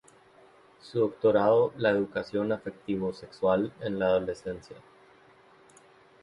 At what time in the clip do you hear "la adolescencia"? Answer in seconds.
3.99-4.77